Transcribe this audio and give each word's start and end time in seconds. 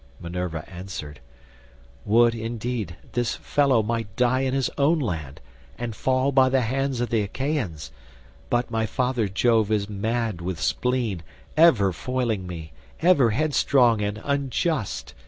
Minerva 0.19 0.67
answered, 0.67 1.19
"Would, 2.05 2.33
indeed, 2.33 2.95
this 3.11 3.35
fellow 3.35 3.83
might 3.83 4.15
die 4.15 4.39
in 4.39 4.55
his 4.55 4.71
own 4.75 4.97
land, 4.97 5.39
and 5.77 5.95
fall 5.95 6.31
by 6.31 6.49
the 6.49 6.61
hands 6.61 7.01
of 7.01 7.09
the 7.11 7.21
Achaeans; 7.21 7.91
but 8.49 8.71
my 8.71 8.87
father 8.87 9.27
Jove 9.27 9.71
is 9.71 9.87
mad 9.87 10.41
with 10.41 10.59
spleen, 10.59 11.21
ever 11.55 11.93
foiling 11.93 12.47
me, 12.47 12.71
ever 13.03 13.29
headstrong 13.29 14.01
and 14.01 14.19
unjust. 14.23 15.13